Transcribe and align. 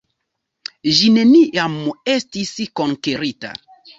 Ĝi 0.99 1.09
neniam 1.17 1.77
estis 2.15 2.55
konkerita. 2.81 3.55